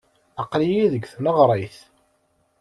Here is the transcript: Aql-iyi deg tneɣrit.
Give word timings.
Aql-iyi 0.41 0.85
deg 0.93 1.03
tneɣrit. 1.13 1.77